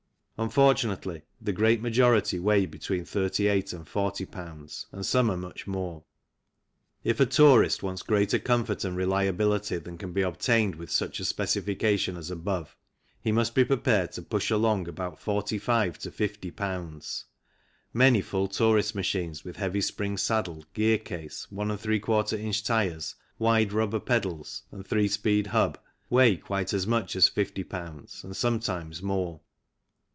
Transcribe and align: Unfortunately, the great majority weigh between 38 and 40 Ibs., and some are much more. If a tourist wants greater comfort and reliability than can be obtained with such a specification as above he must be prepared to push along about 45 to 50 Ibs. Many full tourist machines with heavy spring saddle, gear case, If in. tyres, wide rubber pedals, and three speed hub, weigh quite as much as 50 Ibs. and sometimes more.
Unfortunately, 0.43 1.21
the 1.39 1.53
great 1.53 1.83
majority 1.83 2.39
weigh 2.39 2.65
between 2.65 3.05
38 3.05 3.73
and 3.73 3.87
40 3.87 4.25
Ibs., 4.25 4.87
and 4.91 5.05
some 5.05 5.29
are 5.29 5.37
much 5.37 5.67
more. 5.67 6.03
If 7.03 7.19
a 7.19 7.27
tourist 7.27 7.83
wants 7.83 8.01
greater 8.01 8.39
comfort 8.39 8.83
and 8.83 8.97
reliability 8.97 9.77
than 9.77 9.99
can 9.99 10.13
be 10.13 10.23
obtained 10.23 10.77
with 10.77 10.89
such 10.89 11.19
a 11.19 11.25
specification 11.25 12.17
as 12.17 12.31
above 12.31 12.75
he 13.21 13.31
must 13.31 13.53
be 13.53 13.63
prepared 13.63 14.13
to 14.13 14.23
push 14.23 14.49
along 14.49 14.87
about 14.87 15.19
45 15.19 15.99
to 15.99 16.09
50 16.11 16.49
Ibs. 16.51 17.25
Many 17.93 18.21
full 18.21 18.47
tourist 18.47 18.95
machines 18.95 19.43
with 19.45 19.57
heavy 19.57 19.81
spring 19.81 20.17
saddle, 20.17 20.65
gear 20.73 20.97
case, 20.97 21.45
If 21.55 21.87
in. 22.35 22.51
tyres, 22.51 23.13
wide 23.37 23.71
rubber 23.73 23.99
pedals, 23.99 24.63
and 24.71 24.87
three 24.87 25.07
speed 25.07 25.45
hub, 25.47 25.77
weigh 26.09 26.35
quite 26.37 26.73
as 26.73 26.87
much 26.87 27.15
as 27.15 27.27
50 27.27 27.63
Ibs. 27.65 28.23
and 28.23 28.35
sometimes 28.35 29.03
more. 29.03 29.41